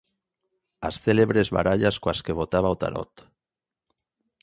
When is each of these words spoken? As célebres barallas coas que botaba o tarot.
As 0.87 0.95
célebres 1.05 1.47
barallas 1.57 1.95
coas 2.03 2.19
que 2.25 2.37
botaba 2.39 2.73
o 2.75 2.79
tarot. 2.81 3.13